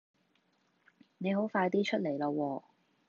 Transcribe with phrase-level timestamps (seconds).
[1.19, 2.63] 你好快啲出嚟啦喎